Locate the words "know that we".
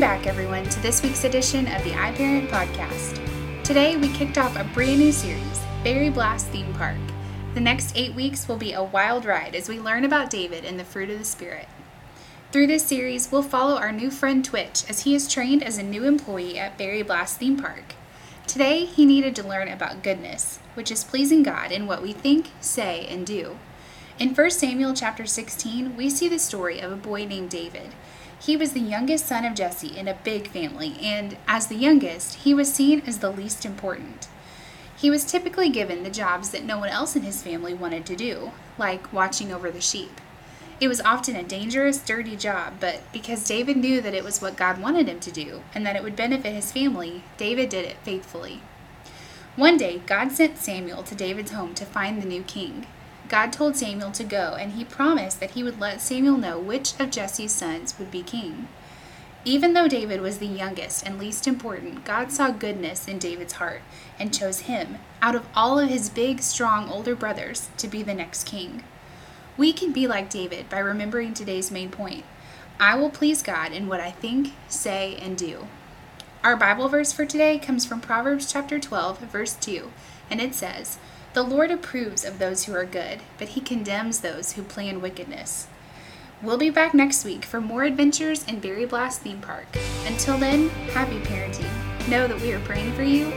92.08-92.52